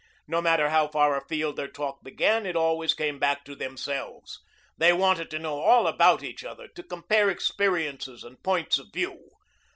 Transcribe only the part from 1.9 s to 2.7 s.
began, it